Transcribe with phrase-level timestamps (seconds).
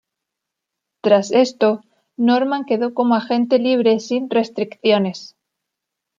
[1.03, 1.81] Tras esto,
[2.17, 5.35] Norman quedó como agente libre sin restricciones.